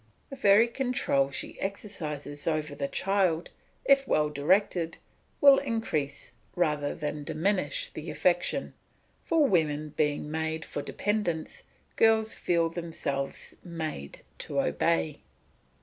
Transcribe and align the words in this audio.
The 0.31 0.35
very 0.35 0.67
control 0.67 1.29
she 1.29 1.59
exercises 1.59 2.47
over 2.47 2.73
the 2.73 2.87
child, 2.87 3.49
if 3.85 4.07
well 4.07 4.29
directed, 4.31 4.97
will 5.39 5.59
increase 5.59 6.31
rather 6.55 6.95
than 6.95 7.23
diminish 7.23 7.87
the 7.87 8.09
affection, 8.09 8.73
for 9.23 9.45
women 9.47 9.89
being 9.89 10.31
made 10.31 10.65
for 10.65 10.81
dependence, 10.81 11.61
girls 11.97 12.33
feel 12.33 12.67
themselves 12.69 13.55
made 13.63 14.21
to 14.39 14.59
obey. 14.59 15.19